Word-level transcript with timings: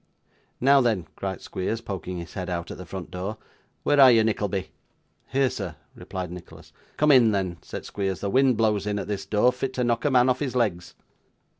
'Now 0.59 0.81
then!' 0.81 1.05
cried 1.15 1.41
Squeers, 1.41 1.79
poking 1.79 2.17
his 2.17 2.33
head 2.33 2.49
out 2.49 2.71
at 2.71 2.79
the 2.79 2.87
front 2.87 3.11
door. 3.11 3.37
'Where 3.83 3.99
are 3.99 4.11
you, 4.11 4.23
Nickleby?' 4.23 4.71
'Here, 5.27 5.49
sir,' 5.51 5.75
replied 5.93 6.31
Nicholas. 6.31 6.73
'Come 6.97 7.11
in, 7.11 7.29
then,' 7.29 7.57
said 7.61 7.85
Squeers 7.85 8.19
'the 8.21 8.31
wind 8.31 8.57
blows 8.57 8.87
in, 8.87 8.97
at 8.97 9.07
this 9.07 9.27
door, 9.27 9.53
fit 9.53 9.73
to 9.75 9.83
knock 9.83 10.03
a 10.03 10.09
man 10.09 10.27
off 10.27 10.39
his 10.39 10.55
legs. 10.55 10.95